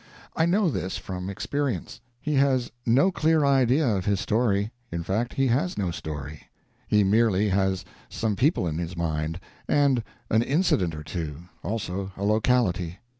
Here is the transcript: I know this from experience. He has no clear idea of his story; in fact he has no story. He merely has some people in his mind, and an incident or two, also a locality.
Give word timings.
I 0.35 0.47
know 0.47 0.67
this 0.71 0.97
from 0.97 1.29
experience. 1.29 2.01
He 2.19 2.33
has 2.33 2.71
no 2.87 3.11
clear 3.11 3.45
idea 3.45 3.87
of 3.87 4.05
his 4.05 4.19
story; 4.19 4.71
in 4.91 5.03
fact 5.03 5.35
he 5.35 5.45
has 5.49 5.77
no 5.77 5.91
story. 5.91 6.47
He 6.87 7.03
merely 7.03 7.49
has 7.49 7.85
some 8.09 8.35
people 8.35 8.65
in 8.65 8.79
his 8.79 8.97
mind, 8.97 9.39
and 9.67 10.01
an 10.31 10.41
incident 10.41 10.95
or 10.95 11.03
two, 11.03 11.43
also 11.61 12.11
a 12.17 12.23
locality. 12.25 12.97